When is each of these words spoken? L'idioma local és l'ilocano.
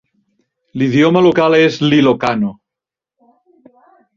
L'idioma 0.81 1.21
local 1.27 1.57
és 1.59 1.77
l'ilocano. 1.91 2.51